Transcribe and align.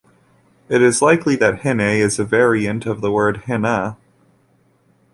It 0.67 0.81
is 0.81 1.03
likely 1.03 1.35
that 1.35 1.61
Hine 1.61 1.79
is 1.79 2.17
a 2.17 2.25
variant 2.25 2.87
of 2.87 3.01
the 3.01 3.11
word 3.11 3.43
Hina. 3.45 3.97